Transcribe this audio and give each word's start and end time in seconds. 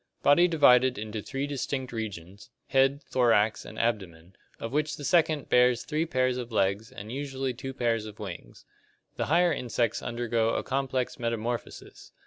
Body 0.23 0.47
divided 0.47 0.97
into 0.97 1.21
three 1.21 1.45
distinct 1.45 1.93
regions: 1.93 2.49
head, 2.69 3.03
thorax, 3.03 3.63
and 3.65 3.77
abdomen, 3.77 4.35
of 4.59 4.71
which 4.71 4.97
the 4.97 5.03
second 5.03 5.47
bears 5.47 5.83
three 5.83 6.07
pairs 6.07 6.37
of 6.37 6.51
legs 6.51 6.91
and 6.91 7.11
usually 7.11 7.53
two 7.53 7.71
pairs 7.71 8.07
of 8.07 8.17
wings. 8.17 8.65
The 9.17 9.27
higher 9.27 9.53
insects 9.53 10.01
undergo 10.01 10.55
a 10.55 10.63
complex 10.63 11.19
metamorphosis. 11.19 12.13